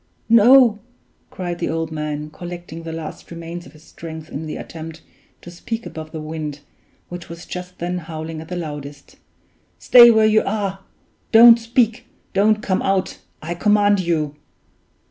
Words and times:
no!" 0.29 0.79
cried 1.29 1.59
the 1.59 1.69
old 1.69 1.91
man, 1.91 2.31
collecting 2.31 2.81
the 2.81 2.91
last 2.91 3.29
remains 3.29 3.67
of 3.67 3.73
his 3.73 3.83
strength 3.83 4.31
in 4.31 4.47
the 4.47 4.55
attempt 4.55 5.03
to 5.43 5.51
speak 5.51 5.85
above 5.85 6.11
the 6.11 6.19
wind, 6.19 6.61
which 7.09 7.29
was 7.29 7.45
just 7.45 7.77
then 7.77 7.99
howling 7.99 8.41
at 8.41 8.47
the 8.47 8.55
loudest; 8.55 9.17
"stay 9.77 10.09
where 10.09 10.25
you 10.25 10.41
are 10.43 10.79
don't 11.31 11.59
speak, 11.59 12.05
don't 12.33 12.63
come 12.63 12.81
out 12.81 13.19
I 13.43 13.53
command 13.53 13.99
you! 13.99 14.35